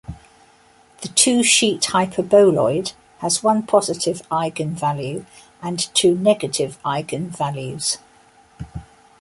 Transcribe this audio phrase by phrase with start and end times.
[1.01, 5.27] The two-sheet hyperboloid has one positive eigenvalue
[5.61, 7.97] and two negative eigenvalues.